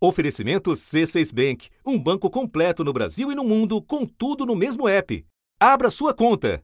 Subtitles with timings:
[0.00, 4.86] Oferecimento C6 Bank, um banco completo no Brasil e no mundo, com tudo no mesmo
[4.86, 5.24] app.
[5.58, 6.62] Abra sua conta.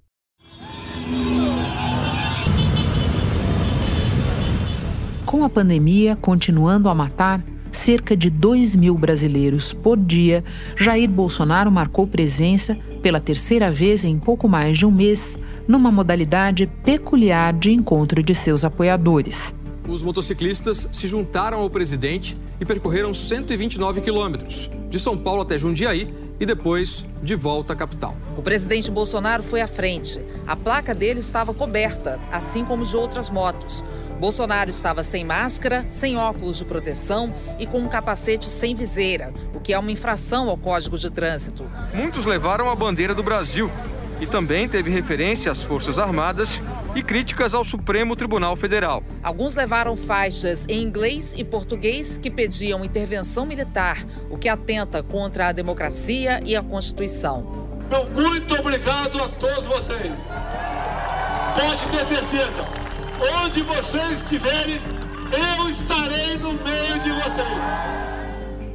[5.27, 10.45] Com a pandemia continuando a matar cerca de 2 mil brasileiros por dia,
[10.77, 16.69] Jair Bolsonaro marcou presença pela terceira vez em pouco mais de um mês, numa modalidade
[16.85, 19.53] peculiar de encontro de seus apoiadores
[19.87, 26.09] os motociclistas se juntaram ao presidente e percorreram 129 quilômetros, de São Paulo até Jundiaí
[26.41, 28.17] e depois de volta à capital.
[28.37, 30.21] O presidente Bolsonaro foi à frente.
[30.47, 33.85] A placa dele estava coberta, assim como de outras motos.
[34.19, 39.61] Bolsonaro estava sem máscara, sem óculos de proteção e com um capacete sem viseira, o
[39.61, 41.69] que é uma infração ao Código de Trânsito.
[41.93, 43.71] Muitos levaram a bandeira do Brasil
[44.21, 46.61] e também teve referência às Forças Armadas
[46.95, 49.03] e críticas ao Supremo Tribunal Federal.
[49.23, 53.99] Alguns levaram faixas em inglês e português que pediam intervenção militar,
[54.31, 57.65] o que atenta contra a democracia e a Constituição.
[57.91, 60.13] Meu muito obrigado a todos vocês.
[61.55, 62.63] Pode ter certeza,
[63.43, 64.81] onde vocês estiverem,
[65.33, 68.05] eu estarei no meio de vocês.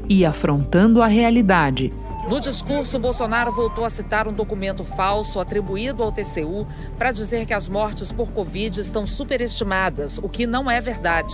[0.08, 1.94] E afrontando a realidade
[2.30, 7.56] no discurso, Bolsonaro voltou a citar um documento falso atribuído ao TCU para dizer que
[7.56, 11.34] as mortes por Covid estão superestimadas, o que não é verdade.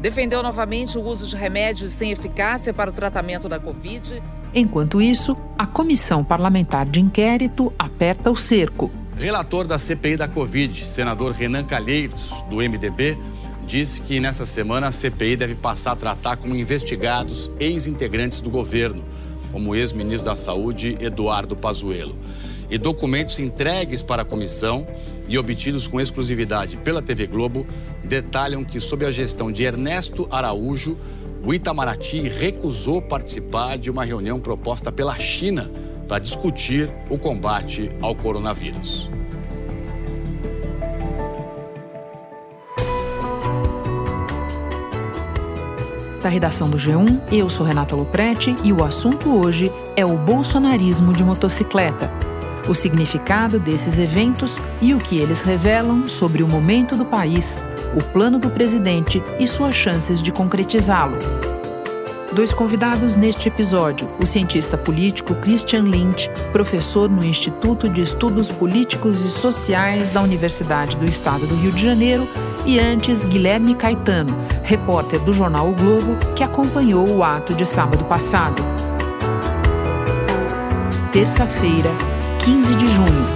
[0.00, 4.22] Defendeu novamente o uso de remédios sem eficácia para o tratamento da Covid.
[4.54, 8.92] Enquanto isso, a comissão parlamentar de inquérito aperta o cerco.
[9.16, 13.18] Relator da CPI da Covid, senador Renan Calheiros, do MDB,
[13.66, 19.02] disse que nessa semana a CPI deve passar a tratar como investigados ex-integrantes do governo
[19.52, 22.16] como o ex-ministro da Saúde Eduardo Pazuello.
[22.70, 24.86] E documentos entregues para a comissão
[25.26, 27.66] e obtidos com exclusividade pela TV Globo
[28.04, 30.96] detalham que, sob a gestão de Ernesto Araújo,
[31.44, 35.70] o Itamaraty recusou participar de uma reunião proposta pela China
[36.06, 39.08] para discutir o combate ao coronavírus.
[46.22, 51.12] Da redação do G1, eu sou Renata Loprete e o assunto hoje é o bolsonarismo
[51.12, 52.10] de motocicleta,
[52.68, 57.64] o significado desses eventos e o que eles revelam sobre o momento do país,
[57.96, 61.16] o plano do presidente e suas chances de concretizá-lo.
[62.32, 69.24] Dois convidados neste episódio: o cientista político Christian Lynch, professor no Instituto de Estudos Políticos
[69.24, 72.28] e Sociais da Universidade do Estado do Rio de Janeiro,
[72.68, 74.30] e antes Guilherme Caetano,
[74.62, 78.62] repórter do jornal O Globo, que acompanhou o ato de sábado passado.
[81.10, 81.88] Terça-feira,
[82.44, 83.26] 15 de junho.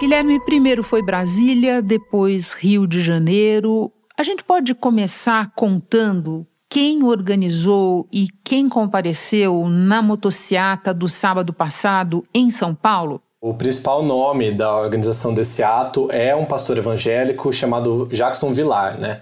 [0.00, 3.92] Guilherme primeiro foi Brasília, depois Rio de Janeiro.
[4.18, 12.24] A gente pode começar contando quem organizou e quem compareceu na motociata do sábado passado
[12.34, 13.22] em São Paulo?
[13.46, 19.20] O principal nome da organização desse ato é um pastor evangélico chamado Jackson Vilar, né?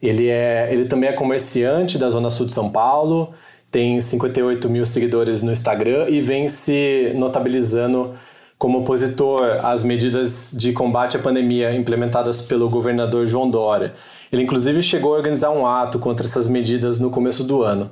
[0.00, 3.32] Ele, é, ele também é comerciante da Zona Sul de São Paulo,
[3.68, 8.12] tem 58 mil seguidores no Instagram e vem se notabilizando
[8.56, 13.94] como opositor às medidas de combate à pandemia implementadas pelo governador João Dória.
[14.32, 17.90] Ele, inclusive, chegou a organizar um ato contra essas medidas no começo do ano.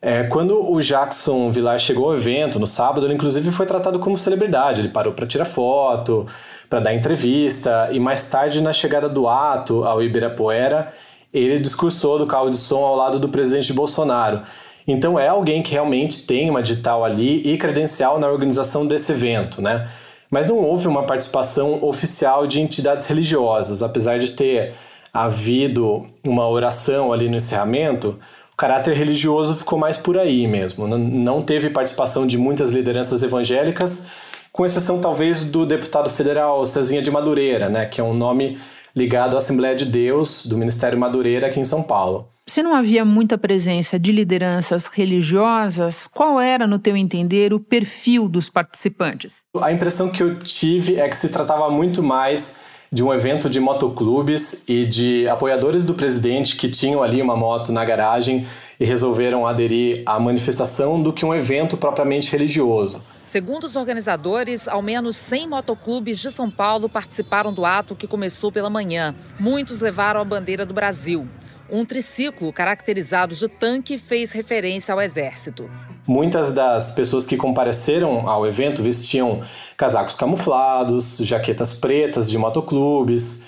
[0.00, 4.16] É, quando o Jackson Villar chegou ao evento, no sábado, ele inclusive foi tratado como
[4.16, 4.80] celebridade.
[4.80, 6.26] Ele parou para tirar foto,
[6.70, 10.92] para dar entrevista, e mais tarde, na chegada do ato ao Ibirapuera,
[11.34, 14.42] ele discursou do carro de som ao lado do presidente Bolsonaro.
[14.86, 19.60] Então é alguém que realmente tem uma digital ali e credencial na organização desse evento,
[19.60, 19.86] né?
[20.30, 24.74] Mas não houve uma participação oficial de entidades religiosas, apesar de ter
[25.12, 28.18] havido uma oração ali no encerramento
[28.58, 30.88] caráter religioso ficou mais por aí mesmo.
[30.88, 34.06] Não teve participação de muitas lideranças evangélicas,
[34.50, 38.58] com exceção talvez do deputado federal Cezinha de Madureira, né, que é um nome
[38.96, 42.28] ligado à Assembleia de Deus do Ministério Madureira aqui em São Paulo.
[42.48, 48.28] Se não havia muita presença de lideranças religiosas, qual era, no teu entender, o perfil
[48.28, 49.36] dos participantes?
[49.60, 52.56] A impressão que eu tive é que se tratava muito mais
[52.90, 57.70] de um evento de motoclubes e de apoiadores do presidente que tinham ali uma moto
[57.72, 58.46] na garagem
[58.80, 63.02] e resolveram aderir à manifestação do que um evento propriamente religioso.
[63.24, 68.50] Segundo os organizadores, ao menos 100 motoclubes de São Paulo participaram do ato que começou
[68.50, 69.14] pela manhã.
[69.38, 71.26] Muitos levaram a bandeira do Brasil.
[71.70, 75.68] Um triciclo caracterizado de tanque fez referência ao exército.
[76.06, 79.42] Muitas das pessoas que compareceram ao evento vestiam
[79.76, 83.42] casacos camuflados, jaquetas pretas de motoclubes,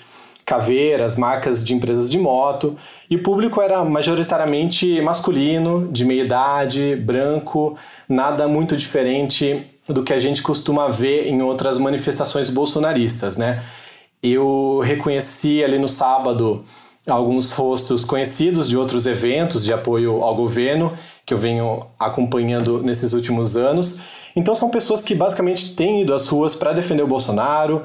[0.45, 2.77] caveiras, marcas de empresas de moto,
[3.09, 7.75] e o público era majoritariamente masculino, de meia idade, branco,
[8.07, 13.63] nada muito diferente do que a gente costuma ver em outras manifestações bolsonaristas, né?
[14.21, 16.63] Eu reconheci ali no sábado
[17.07, 20.93] alguns rostos conhecidos de outros eventos de apoio ao governo
[21.25, 23.99] que eu venho acompanhando nesses últimos anos.
[24.35, 27.83] Então são pessoas que basicamente têm ido às ruas para defender o Bolsonaro,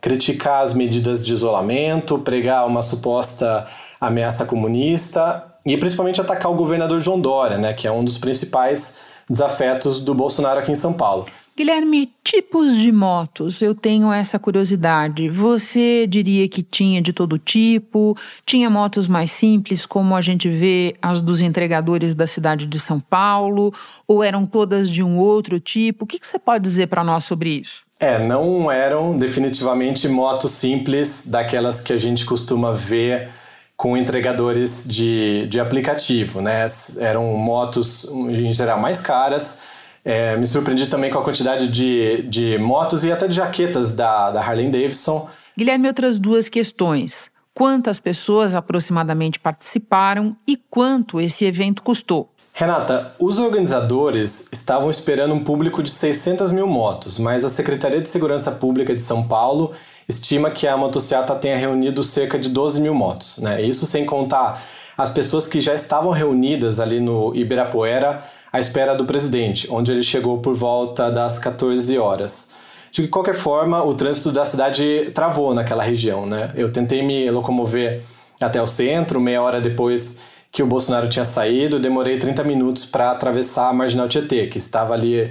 [0.00, 3.66] criticar as medidas de isolamento, pregar uma suposta
[4.00, 8.98] ameaça comunista e principalmente atacar o governador João Dória, né, que é um dos principais
[9.28, 11.26] desafetos do Bolsonaro aqui em São Paulo.
[11.58, 15.28] Guilherme, tipos de motos, eu tenho essa curiosidade.
[15.28, 18.16] Você diria que tinha de todo tipo?
[18.46, 23.00] Tinha motos mais simples, como a gente vê as dos entregadores da cidade de São
[23.00, 23.74] Paulo?
[24.06, 26.04] Ou eram todas de um outro tipo?
[26.04, 27.82] O que, que você pode dizer para nós sobre isso?
[27.98, 33.30] É, não eram definitivamente motos simples, daquelas que a gente costuma ver
[33.76, 36.64] com entregadores de, de aplicativo, né?
[37.00, 39.76] Eram motos, em geral, mais caras
[40.08, 44.30] é, me surpreendi também com a quantidade de, de motos e até de jaquetas da,
[44.30, 45.28] da Harley Davidson.
[45.54, 47.30] Guilherme, outras duas questões.
[47.52, 52.30] Quantas pessoas aproximadamente participaram e quanto esse evento custou?
[52.54, 58.08] Renata, os organizadores estavam esperando um público de 600 mil motos, mas a Secretaria de
[58.08, 59.72] Segurança Pública de São Paulo
[60.08, 63.36] estima que a motociata tenha reunido cerca de 12 mil motos.
[63.38, 63.60] Né?
[63.60, 64.62] Isso sem contar
[64.96, 70.02] as pessoas que já estavam reunidas ali no Ibirapuera à espera do presidente, onde ele
[70.02, 72.50] chegou por volta das 14 horas.
[72.90, 76.26] De qualquer forma, o trânsito da cidade travou naquela região.
[76.26, 76.52] Né?
[76.54, 78.02] Eu tentei me locomover
[78.40, 83.10] até o centro, meia hora depois que o Bolsonaro tinha saído, demorei 30 minutos para
[83.10, 85.30] atravessar a Marginal Tietê, que estava ali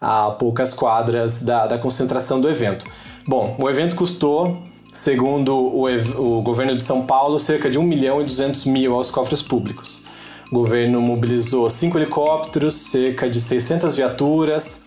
[0.00, 2.86] a poucas quadras da, da concentração do evento.
[3.26, 4.62] Bom, o evento custou,
[4.92, 9.10] segundo o, o governo de São Paulo, cerca de 1 milhão e 200 mil aos
[9.10, 10.02] cofres públicos.
[10.52, 14.84] O governo mobilizou cinco helicópteros, cerca de 600 viaturas,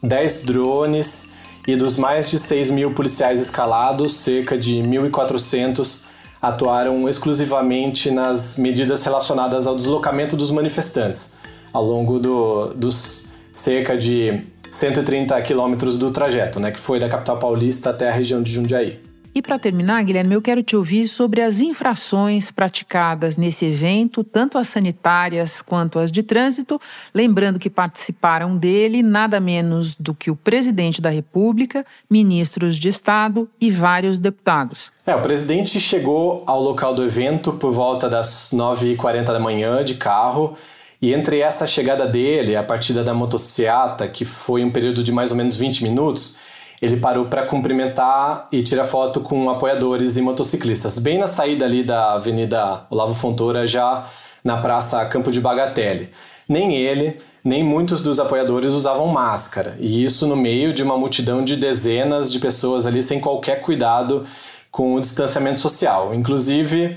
[0.00, 1.30] 10 drones
[1.66, 6.02] e dos mais de 6 mil policiais escalados, cerca de 1.400
[6.40, 11.32] atuaram exclusivamente nas medidas relacionadas ao deslocamento dos manifestantes,
[11.72, 17.36] ao longo do, dos cerca de 130 quilômetros do trajeto, né, que foi da capital
[17.36, 19.09] paulista até a região de Jundiaí.
[19.32, 24.58] E para terminar, Guilherme, eu quero te ouvir sobre as infrações praticadas nesse evento, tanto
[24.58, 26.80] as sanitárias quanto as de trânsito,
[27.14, 33.48] lembrando que participaram dele nada menos do que o presidente da República, ministros de Estado
[33.60, 34.90] e vários deputados.
[35.06, 39.94] É, o presidente chegou ao local do evento por volta das 9h40 da manhã de
[39.94, 40.56] carro.
[41.00, 45.30] E entre essa chegada dele, a partida da motocicleta, que foi um período de mais
[45.30, 46.36] ou menos 20 minutos,
[46.80, 51.84] ele parou para cumprimentar e tirar foto com apoiadores e motociclistas, bem na saída ali
[51.84, 54.06] da Avenida Olavo Fontoura, já
[54.42, 56.10] na Praça Campo de Bagatelle.
[56.48, 61.44] Nem ele, nem muitos dos apoiadores usavam máscara, e isso no meio de uma multidão
[61.44, 64.24] de dezenas de pessoas ali sem qualquer cuidado
[64.70, 66.14] com o distanciamento social.
[66.14, 66.96] Inclusive,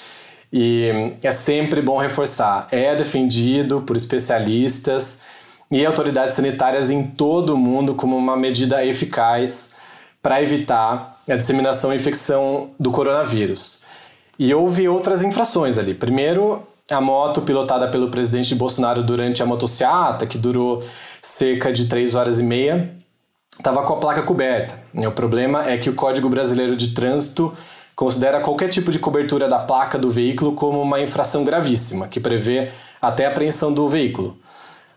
[0.53, 5.21] E é sempre bom reforçar: é defendido por especialistas
[5.71, 9.71] e autoridades sanitárias em todo o mundo como uma medida eficaz
[10.23, 13.81] para evitar a disseminação e infecção do coronavírus.
[14.39, 15.95] E houve outras infrações ali.
[15.95, 20.83] Primeiro, a moto pilotada pelo presidente Bolsonaro durante a motociata, que durou
[21.21, 23.02] cerca de três horas e meia,
[23.59, 24.79] estava com a placa coberta.
[24.95, 27.53] O problema é que o Código Brasileiro de Trânsito
[27.95, 32.71] considera qualquer tipo de cobertura da placa do veículo como uma infração gravíssima, que prevê
[33.01, 34.37] até a apreensão do veículo.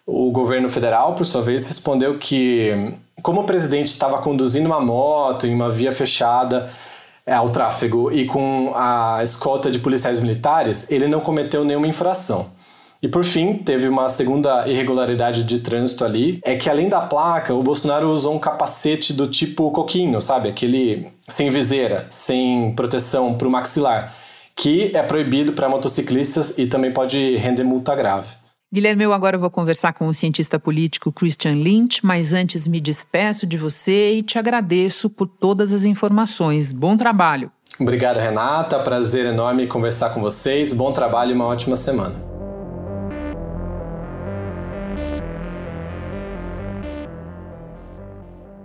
[0.06, 5.48] O governo federal, por sua vez, respondeu que, como o presidente estava conduzindo uma moto
[5.48, 6.70] em uma via fechada
[7.26, 12.52] é, ao tráfego e com a escolta de policiais militares, ele não cometeu nenhuma infração.
[13.06, 17.54] E por fim, teve uma segunda irregularidade de trânsito ali, é que além da placa,
[17.54, 20.50] o Bolsonaro usou um capacete do tipo coquinho, sabe?
[20.50, 24.12] Aquele sem viseira, sem proteção para o maxilar,
[24.56, 28.30] que é proibido para motociclistas e também pode render multa grave.
[28.74, 33.46] Guilherme, eu agora vou conversar com o cientista político Christian Lynch, mas antes me despeço
[33.46, 36.74] de você e te agradeço por todas as informações.
[36.74, 37.52] Bom trabalho.
[37.80, 38.80] Obrigado, Renata.
[38.80, 40.74] Prazer enorme conversar com vocês.
[40.74, 42.35] Bom trabalho e uma ótima semana.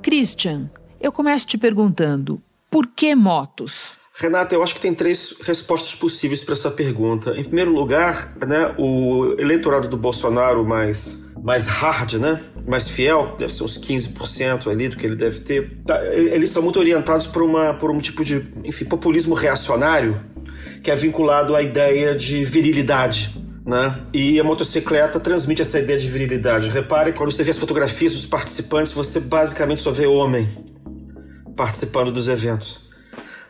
[0.03, 3.99] Christian, eu começo te perguntando: por que motos?
[4.15, 7.31] Renata, eu acho que tem três respostas possíveis para essa pergunta.
[7.39, 12.43] Em primeiro lugar, né, o eleitorado do Bolsonaro mais mais hard, né?
[12.67, 15.79] Mais fiel, deve ser uns 15% ali do que ele deve ter.
[15.87, 20.21] Tá, eles são muito orientados por, uma, por um tipo de, enfim, populismo reacionário
[20.83, 23.35] que é vinculado à ideia de virilidade.
[23.65, 24.01] Né?
[24.13, 26.71] E a motocicleta transmite essa ideia de virilidade.
[26.71, 30.49] Repare, quando você vê as fotografias dos participantes, você basicamente só vê homem
[31.57, 32.89] participando dos eventos.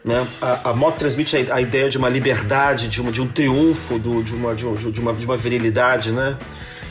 [0.04, 0.26] Né?
[0.40, 3.98] A, a moto transmite a, a, ideia de uma liberdade, de, uma, de um triunfo,
[3.98, 6.36] do, de, uma, de, uma, de uma virilidade, né?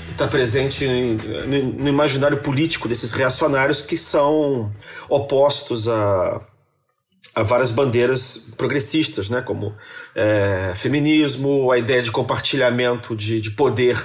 [0.06, 4.72] que está presente no, no imaginário político desses reacionários que são
[5.10, 6.42] opostos a,
[7.34, 9.42] a várias bandeiras progressistas, né?
[9.42, 9.76] como
[10.16, 14.04] é, feminismo, a ideia de compartilhamento de, de poder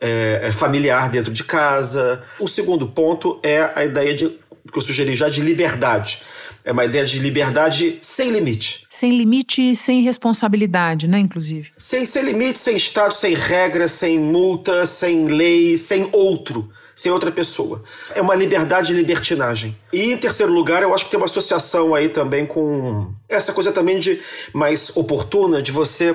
[0.00, 2.22] é, é familiar dentro de casa.
[2.38, 6.22] O segundo ponto é a ideia de, que eu sugeri já de liberdade
[6.64, 8.86] é uma ideia de liberdade sem limite.
[8.88, 11.70] Sem limite e sem responsabilidade, né, inclusive?
[11.78, 17.30] Sem, sem limite, sem Estado, sem regra, sem multa, sem lei, sem outro sem outra
[17.30, 17.82] pessoa.
[18.14, 19.76] É uma liberdade e libertinagem.
[19.92, 23.72] E em terceiro lugar, eu acho que tem uma associação aí também com essa coisa
[23.72, 24.20] também de
[24.52, 26.14] mais oportuna de você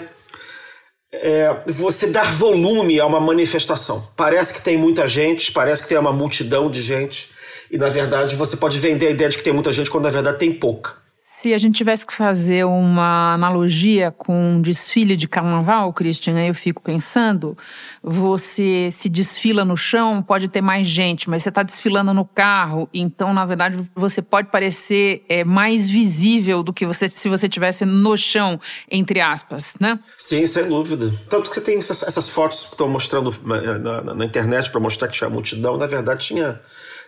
[1.11, 4.07] é, você dar volume a uma manifestação.
[4.15, 7.31] Parece que tem muita gente, parece que tem uma multidão de gente
[7.71, 10.11] e na verdade você pode vender a ideia de que tem muita gente quando na
[10.11, 11.08] verdade tem pouca.
[11.41, 16.53] Se a gente tivesse que fazer uma analogia com um desfile de carnaval, Christian, eu
[16.53, 17.57] fico pensando,
[18.03, 22.89] você se desfila no chão, pode ter mais gente, mas você está desfilando no carro,
[22.93, 27.85] então, na verdade, você pode parecer é, mais visível do que você se você estivesse
[27.85, 28.59] no chão,
[28.91, 29.97] entre aspas, né?
[30.17, 31.09] Sim, sem dúvida.
[31.29, 34.81] Tanto que você tem essas, essas fotos que estão mostrando na, na, na internet para
[34.81, 36.59] mostrar que tinha multidão, na verdade tinha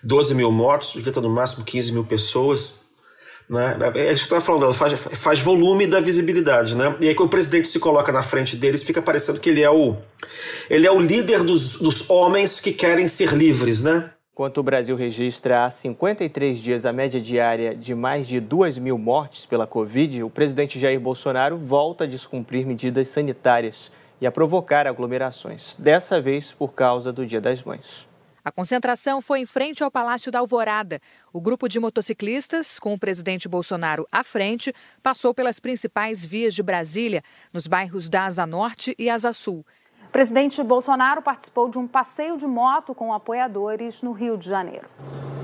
[0.01, 2.80] 12 mil mortos, devia estar no máximo 15 mil pessoas.
[3.51, 3.77] Né?
[3.95, 6.73] É isso que eu estava falando, ela faz, faz volume da visibilidade.
[6.73, 6.95] Né?
[7.01, 9.69] E aí, quando o presidente se coloca na frente deles, fica parecendo que ele é
[9.69, 9.97] o,
[10.69, 13.83] ele é o líder dos, dos homens que querem ser livres.
[13.83, 14.09] Né?
[14.31, 18.97] Enquanto o Brasil registra há 53 dias a média diária de mais de 2 mil
[18.97, 23.91] mortes pela Covid, o presidente Jair Bolsonaro volta a descumprir medidas sanitárias
[24.21, 28.10] e a provocar aglomerações, dessa vez por causa do Dia das Mães.
[28.43, 30.99] A concentração foi em frente ao Palácio da Alvorada.
[31.31, 36.63] O grupo de motociclistas, com o presidente Bolsonaro à frente, passou pelas principais vias de
[36.63, 39.63] Brasília, nos bairros da Asa Norte e Asa Sul.
[40.07, 44.89] O presidente Bolsonaro participou de um passeio de moto com apoiadores no Rio de Janeiro.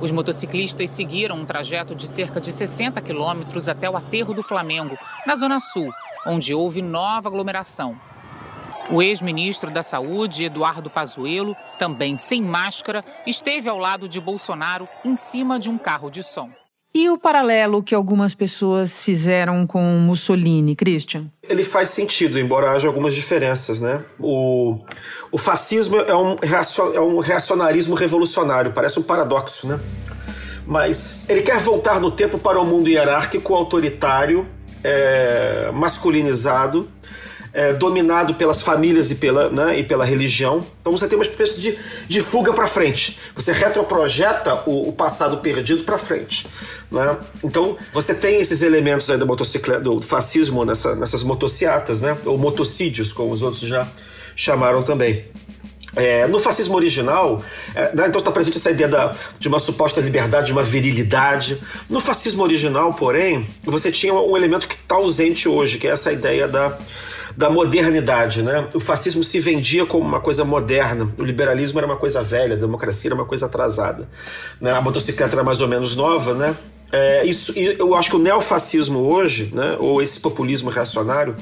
[0.02, 4.98] Os motociclistas seguiram um trajeto de cerca de 60 quilômetros até o aterro do Flamengo,
[5.26, 5.92] na Zona Sul,
[6.26, 8.00] onde houve nova aglomeração.
[8.90, 15.16] O ex-ministro da Saúde, Eduardo Pazuello, também sem máscara, esteve ao lado de Bolsonaro em
[15.16, 16.50] cima de um carro de som.
[16.96, 21.28] E o paralelo que algumas pessoas fizeram com Mussolini, Christian?
[21.44, 24.04] Ele faz sentido, embora haja algumas diferenças, né?
[24.18, 24.80] O,
[25.32, 26.38] o fascismo é um,
[26.96, 29.80] é um reacionarismo revolucionário, parece um paradoxo, né?
[30.66, 34.48] Mas ele quer voltar no tempo para o um mundo hierárquico, autoritário,
[34.84, 36.90] é, masculinizado,
[37.58, 40.64] é, dominado pelas famílias e pela, né, e pela religião.
[40.80, 41.76] Então você tem uma espécie de,
[42.08, 43.18] de fuga para frente.
[43.36, 46.48] Você retroprojeta o, o passado perdido para frente.
[46.92, 47.18] Né?
[47.44, 52.16] Então você tem esses elementos aí da motocicleta, do fascismo nessa, nessas motociatas, né?
[52.26, 53.88] ou motocídios, como os outros já
[54.36, 55.26] chamaram também.
[55.96, 57.42] É, no fascismo original,
[57.74, 61.60] é, né, então está presente essa ideia da, de uma suposta liberdade, de uma virilidade.
[61.90, 66.12] No fascismo original, porém, você tinha um elemento que está ausente hoje, que é essa
[66.12, 66.78] ideia da,
[67.38, 68.68] da modernidade, né?
[68.74, 72.60] O fascismo se vendia como uma coisa moderna, o liberalismo era uma coisa velha, a
[72.60, 74.10] democracia era uma coisa atrasada.
[74.60, 74.72] Né?
[74.72, 76.56] A motocicleta era mais ou menos nova, né?
[76.92, 81.36] É, isso, eu acho que o neofascismo hoje, né, ou esse populismo reacionário,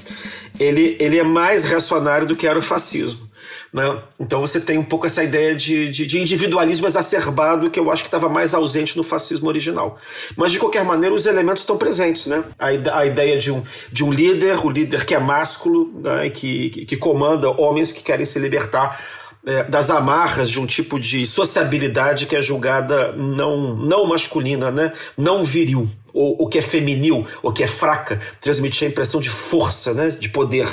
[0.60, 3.30] ele, ele é mais reacionário do que era o fascismo.
[3.76, 4.02] Né?
[4.18, 8.04] Então você tem um pouco essa ideia de, de, de individualismo exacerbado que eu acho
[8.04, 10.00] que estava mais ausente no fascismo original.
[10.38, 12.46] Mas de qualquer maneira os elementos estão presentes, né?
[12.58, 12.68] A,
[13.00, 16.30] a ideia de um, de um líder, o líder que é másculo, né?
[16.30, 18.98] que, que, que comanda homens que querem se libertar
[19.46, 24.94] é, das amarras de um tipo de sociabilidade que é julgada não, não masculina, né?
[25.18, 29.30] não viril, ou, ou que é feminil, ou que é fraca, transmitir a impressão de
[29.30, 30.16] força, né?
[30.18, 30.66] de poder.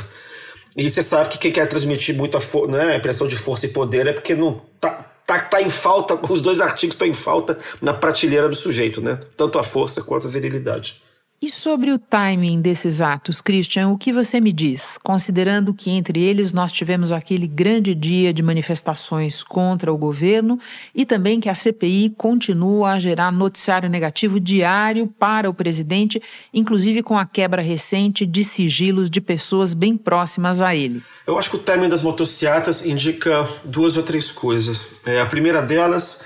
[0.77, 4.07] E você sabe que quem quer transmitir muito a, né, impressão de força e poder
[4.07, 7.93] é porque não tá, tá, tá em falta, os dois artigos estão em falta na
[7.93, 9.19] prateleira do sujeito, né?
[9.37, 11.03] Tanto a força quanto a virilidade.
[11.43, 14.97] E sobre o timing desses atos, Christian, o que você me diz?
[15.03, 20.57] Considerando que entre eles nós tivemos aquele grande dia de manifestações contra o governo
[20.95, 26.23] e também que a CPI continua a gerar noticiário negativo diário para o presidente,
[26.55, 31.03] inclusive com a quebra recente de sigilos de pessoas bem próximas a ele.
[31.27, 34.93] Eu acho que o timing das motocicletas indica duas ou três coisas.
[35.05, 36.23] É, a primeira delas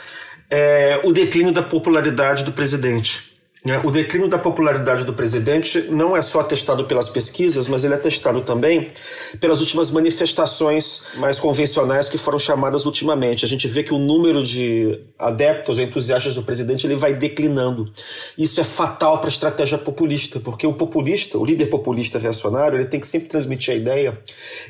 [0.51, 3.36] é o declínio da popularidade do presidente.
[3.65, 3.81] Né?
[3.83, 7.97] O declínio da popularidade do presidente não é só atestado pelas pesquisas, mas ele é
[7.97, 8.93] atestado também
[9.41, 13.45] pelas últimas manifestações mais convencionais que foram chamadas ultimamente.
[13.45, 17.91] A gente vê que o número de adeptos, entusiastas do presidente, ele vai declinando.
[18.39, 22.87] Isso é fatal para a estratégia populista, porque o populista, o líder populista reacionário, ele
[22.87, 24.19] tem que sempre transmitir a ideia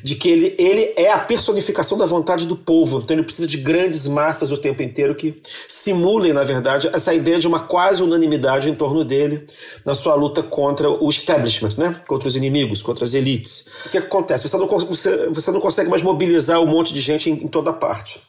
[0.03, 3.01] de que ele, ele é a personificação da vontade do povo.
[3.05, 5.39] Então ele precisa de grandes massas o tempo inteiro que
[5.69, 9.45] simulem, na verdade, essa ideia de uma quase unanimidade em torno torno dele
[9.85, 12.01] na sua luta contra o establishment, né?
[12.07, 13.67] contra os inimigos, contra as elites.
[13.85, 14.49] O que, acontece?
[14.49, 17.73] Você não, você, você não consegue mais mobilizar um monte de gente em, em toda
[17.73, 18.21] parte.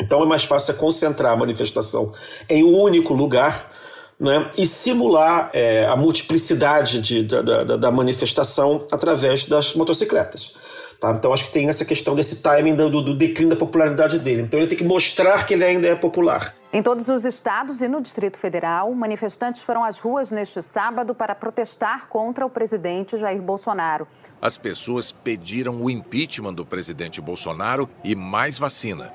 [0.00, 2.12] Então é mais fácil concentrar a manifestação
[2.48, 3.72] em um único lugar
[4.20, 10.54] né, e simular é, a multiplicidade de, da, da, da, manifestação através das motocicletas.
[11.00, 11.12] Tá?
[11.12, 14.42] Então acho que tem essa questão desse timing do, do declínio da popularidade dele.
[14.42, 16.54] Então ele tem que mostrar que ele ainda é popular.
[16.72, 21.34] Em todos os estados e no Distrito Federal, manifestantes foram às ruas neste sábado para
[21.34, 24.06] protestar contra o presidente Jair Bolsonaro.
[24.42, 29.12] As pessoas pediram o impeachment do presidente Bolsonaro e mais vacina.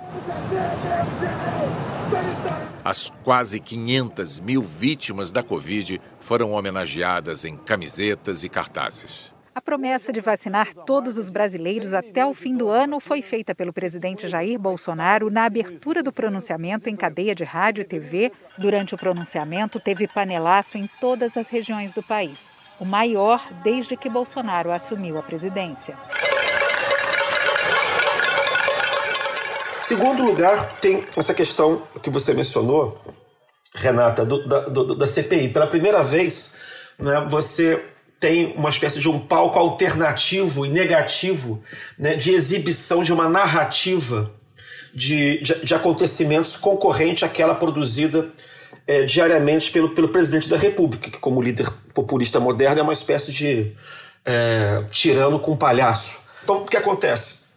[2.84, 9.33] As quase 500 mil vítimas da Covid foram homenageadas em camisetas e cartazes.
[9.56, 13.72] A promessa de vacinar todos os brasileiros até o fim do ano foi feita pelo
[13.72, 18.32] presidente Jair Bolsonaro na abertura do pronunciamento em cadeia de rádio e TV.
[18.58, 24.10] Durante o pronunciamento, teve panelaço em todas as regiões do país, o maior desde que
[24.10, 25.96] Bolsonaro assumiu a presidência.
[29.80, 33.00] Segundo lugar, tem essa questão que você mencionou,
[33.76, 35.50] Renata, do, da, do, da CPI.
[35.50, 36.58] Pela primeira vez,
[36.98, 37.93] né, você
[38.24, 41.62] tem uma espécie de um palco alternativo e negativo
[42.00, 44.32] né, de exibição de uma narrativa
[44.94, 48.30] de, de, de acontecimentos concorrente àquela produzida
[48.88, 53.30] é, diariamente pelo, pelo presidente da República, que, como líder populista moderno, é uma espécie
[53.34, 53.74] de
[54.26, 56.20] é, tirano com palhaço.
[56.46, 57.48] Então, o que acontece?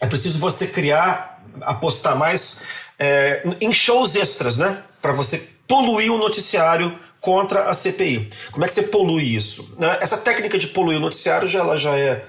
[0.00, 2.62] É preciso você criar, apostar mais
[2.98, 4.82] é, em shows extras, né?
[5.00, 8.28] Para você poluir o noticiário contra a CPI.
[8.52, 9.74] Como é que você polui isso?
[9.80, 9.98] Né?
[10.00, 12.24] Essa técnica de poluir o noticiário já, ela já é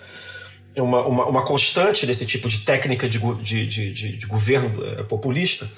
[0.75, 5.69] uma, uma, uma constante desse tipo de técnica de, de, de, de governo é, populista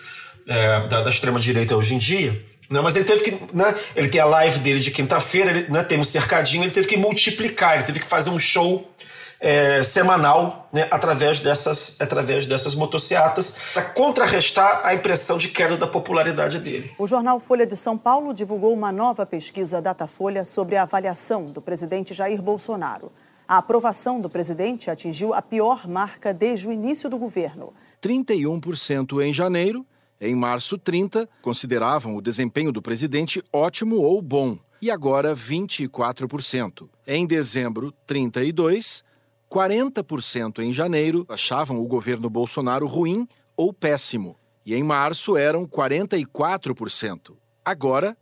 [0.47, 2.32] é, da, da extrema-direita hoje em dia.
[2.69, 2.79] Né?
[2.79, 3.32] Mas ele teve que.
[3.53, 3.75] Né?
[3.93, 7.75] Ele tem a live dele de quinta-feira, né, tem um cercadinho, ele teve que multiplicar,
[7.75, 8.89] ele teve que fazer um show
[9.39, 15.88] é, semanal né, através, dessas, através dessas motocicletas para contrarrestar a impressão de queda da
[15.88, 16.93] popularidade dele.
[16.97, 21.62] O jornal Folha de São Paulo divulgou uma nova pesquisa Datafolha sobre a avaliação do
[21.62, 23.12] presidente Jair Bolsonaro.
[23.47, 27.73] A aprovação do presidente atingiu a pior marca desde o início do governo.
[28.02, 29.86] 31% em janeiro.
[30.21, 36.89] Em março, 30 consideravam o desempenho do presidente ótimo ou bom, e agora 24%.
[37.08, 39.04] Em dezembro, 32
[39.50, 47.36] 40% em janeiro achavam o governo Bolsonaro ruim ou péssimo, e em março eram 44%.
[47.66, 48.16] Agora,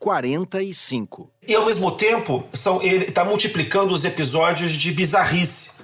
[0.00, 1.28] 45%.
[1.46, 5.81] E ao mesmo tempo, está multiplicando os episódios de bizarrice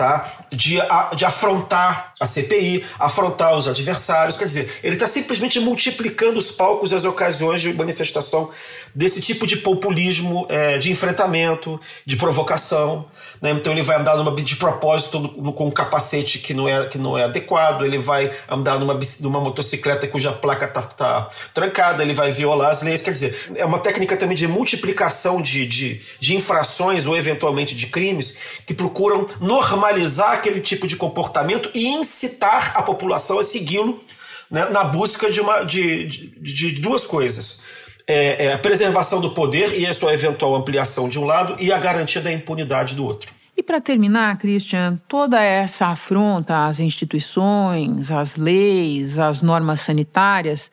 [0.00, 0.32] tá?
[0.50, 0.78] de,
[1.14, 4.36] de afrontar a CPI, afrontar os adversários.
[4.36, 8.50] Quer dizer, ele está simplesmente multiplicando os palcos e as ocasiões de manifestação
[8.94, 13.06] desse tipo de populismo, é, de enfrentamento, de provocação.
[13.40, 13.50] Né?
[13.50, 16.98] Então ele vai andar numa, de propósito no, com um capacete que não, é, que
[16.98, 22.14] não é adequado, ele vai andar numa, numa motocicleta cuja placa está tá trancada, ele
[22.14, 23.02] vai violar as leis.
[23.02, 27.86] Quer dizer, é uma técnica também de multiplicação de, de, de infrações ou eventualmente de
[27.86, 28.36] crimes
[28.66, 29.89] que procuram normalizar
[30.28, 34.02] aquele tipo de comportamento e incitar a população a segui-lo
[34.50, 37.62] né, na busca de, uma, de, de, de duas coisas
[38.10, 41.72] é, é a preservação do poder e a sua eventual ampliação de um lado e
[41.72, 43.30] a garantia da impunidade do outro.
[43.56, 50.72] E para terminar, Christian, toda essa afronta às instituições, às leis, às normas sanitárias,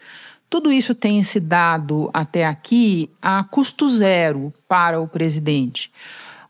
[0.50, 5.92] tudo isso tem se dado até aqui a custo zero para o presidente.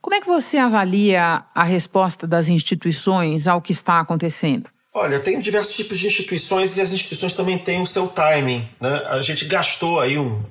[0.08, 4.70] Como é que você avalia a resposta das instituições ao que está acontecendo?
[4.94, 8.66] Olha, tem diversos tipos de instituições e as instituições também têm o seu timing.
[8.80, 9.04] Né?
[9.08, 10.42] A gente gastou aí um,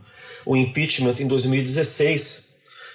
[0.47, 2.51] um impeachment em 2016.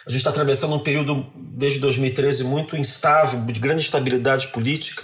[0.05, 5.01] A gente está atravessando um período desde 2013 muito instável, de grande instabilidade política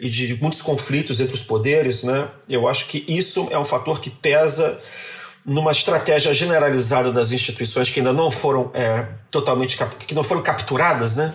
[0.00, 2.02] e de muitos conflitos entre os poderes.
[2.02, 2.30] Né?
[2.48, 4.80] Eu acho que isso é um fator que pesa
[5.44, 9.76] numa estratégia generalizada das instituições que ainda não foram é, totalmente
[10.06, 11.34] que não foram capturadas, né,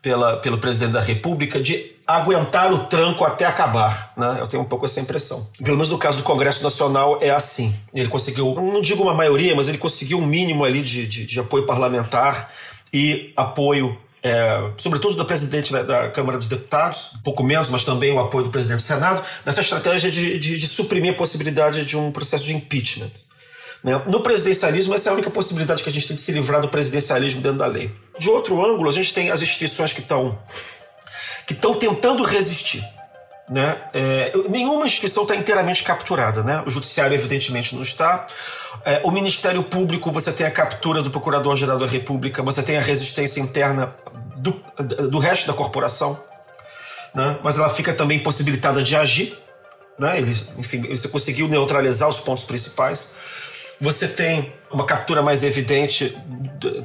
[0.00, 4.36] pela, pelo presidente da República de aguentar o tranco até acabar, né?
[4.38, 5.48] Eu tenho um pouco essa impressão.
[5.56, 7.74] Pelo menos no caso do Congresso Nacional é assim.
[7.94, 11.40] Ele conseguiu, não digo uma maioria, mas ele conseguiu um mínimo ali de, de, de
[11.40, 12.52] apoio parlamentar
[12.92, 17.84] e apoio é, sobretudo da presidente da, da, Câmara dos Deputados, um pouco menos, mas
[17.84, 21.84] também o apoio do presidente do Senado, nessa estratégia de, de, de suprimir a possibilidade
[21.84, 23.10] de um processo de impeachment.
[23.84, 24.00] Né?
[24.06, 26.68] No presidencialismo, essa é a única possibilidade que a gente tem de se livrar do
[26.68, 27.94] presidencialismo dentro da lei.
[28.18, 30.38] De outro ângulo, a gente tem as instituições que estão
[31.46, 32.82] que estão tentando resistir.
[33.46, 33.76] Né?
[33.92, 36.42] É, nenhuma instituição está inteiramente capturada.
[36.42, 36.62] Né?
[36.66, 38.26] O judiciário, evidentemente, não está.
[38.82, 42.80] É, o Ministério Público, você tem a captura do Procurador-Geral da República, você tem a
[42.80, 43.90] resistência interna
[44.38, 44.52] do,
[45.10, 46.18] do resto da corporação,
[47.14, 47.38] né?
[47.44, 49.38] mas ela fica também possibilitada de agir.
[49.98, 50.18] Né?
[50.18, 53.12] Ele, enfim, você conseguiu neutralizar os pontos principais.
[53.80, 56.16] Você tem uma captura mais evidente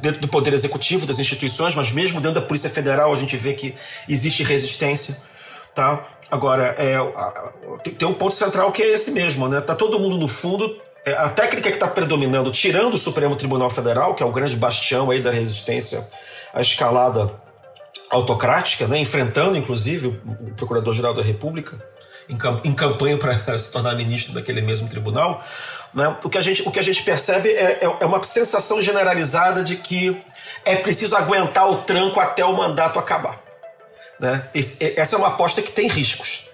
[0.02, 3.54] dentro do Poder Executivo, das instituições, mas mesmo dentro da Polícia Federal a gente vê
[3.54, 3.76] que
[4.08, 5.18] existe resistência.
[5.74, 6.06] Tá?
[6.32, 6.98] Agora, é,
[7.98, 9.62] tem um ponto central que é esse mesmo, né?
[9.62, 10.80] Tá todo mundo no fundo.
[11.06, 14.56] É, a técnica que está predominando, tirando o Supremo Tribunal Federal, que é o grande
[14.56, 16.06] bastião aí da resistência
[16.54, 17.34] à escalada
[18.10, 19.00] autocrática, né?
[19.00, 21.78] enfrentando inclusive o Procurador-Geral da República
[22.64, 25.44] em, campanha para se tornar ministro daquele mesmo tribunal.
[25.94, 26.16] Né?
[26.24, 29.64] O, que a gente, o que a gente percebe é, é, é uma sensação generalizada
[29.64, 30.22] de que
[30.66, 33.42] é preciso aguentar o tranco até o mandato acabar.
[34.20, 34.48] Né?
[34.54, 36.50] Esse, essa é uma aposta que tem riscos.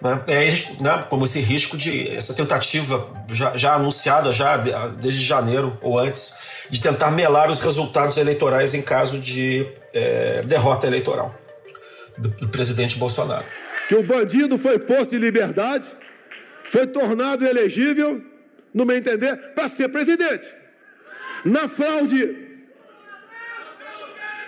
[0.00, 0.22] Né?
[0.26, 5.98] É, né, como esse risco de essa tentativa já, já anunciada já desde janeiro ou
[5.98, 6.34] antes
[6.68, 11.34] de tentar melar os resultados eleitorais em caso de é, derrota eleitoral
[12.18, 13.44] do, do presidente Bolsonaro.
[13.88, 15.86] Que o bandido foi posto em liberdade,
[16.70, 18.22] foi tornado elegível,
[18.74, 20.52] no meu entender, para ser presidente.
[21.44, 22.42] Na fraude.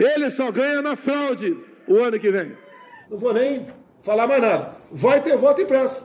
[0.01, 2.57] Ele só ganha na fraude o ano que vem.
[3.09, 3.67] Não vou nem
[4.03, 4.73] falar mais nada.
[4.91, 6.05] Vai ter voto impresso.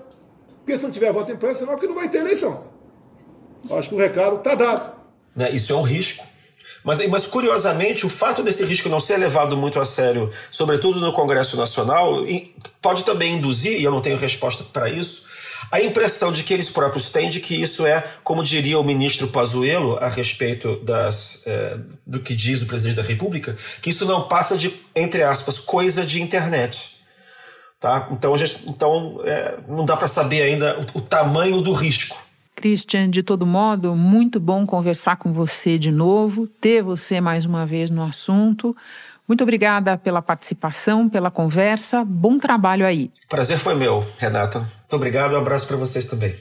[0.59, 2.71] Porque se não tiver voto impresso, senão que não vai ter eleição.
[3.71, 4.93] Acho que o recado está dado.
[5.35, 6.25] Né, isso é um risco.
[6.83, 11.13] Mas, mas, curiosamente, o fato desse risco não ser levado muito a sério, sobretudo no
[11.13, 12.23] Congresso Nacional,
[12.81, 15.27] pode também induzir, e eu não tenho resposta para isso,
[15.69, 19.27] a impressão de que eles próprios têm de que isso é, como diria o ministro
[19.27, 24.23] Pazuello a respeito das, é, do que diz o presidente da República, que isso não
[24.27, 27.01] passa de, entre aspas, coisa de internet.
[27.79, 28.07] Tá?
[28.11, 32.17] Então, gente, então é, não dá para saber ainda o, o tamanho do risco.
[32.55, 37.65] Christian, de todo modo, muito bom conversar com você de novo, ter você mais uma
[37.65, 38.75] vez no assunto.
[39.31, 42.03] Muito obrigada pela participação, pela conversa.
[42.03, 43.09] Bom trabalho aí.
[43.29, 44.59] Prazer foi meu, Renata.
[44.59, 46.35] Muito obrigado e um abraço para vocês também.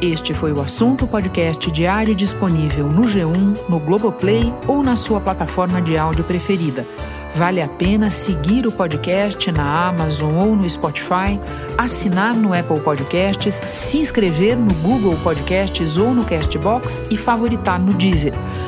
[0.00, 5.82] Este foi o assunto podcast diário disponível no G1, no Globoplay ou na sua plataforma
[5.82, 6.86] de áudio preferida.
[7.34, 11.38] Vale a pena seguir o podcast na Amazon ou no Spotify,
[11.76, 17.92] assinar no Apple Podcasts, se inscrever no Google Podcasts ou no Castbox e favoritar no
[17.92, 18.32] Deezer.